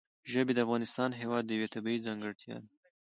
[0.31, 2.69] ژبې د افغانستان هېواد یوه طبیعي ځانګړتیا ده.